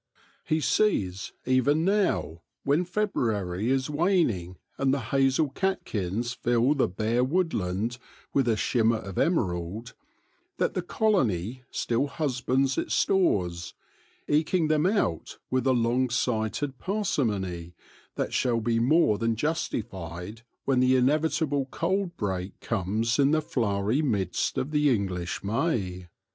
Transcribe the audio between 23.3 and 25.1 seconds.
flowery midst of the